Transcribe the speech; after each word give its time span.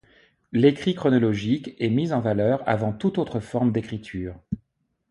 L'écrit 0.51 0.95
chronologique 0.95 1.75
est 1.77 1.91
mis 1.91 2.11
en 2.11 2.21
valeur 2.21 2.63
avant 2.67 2.91
toute 2.91 3.19
autre 3.19 3.39
forme 3.39 3.71
d'écriture. 3.71 4.33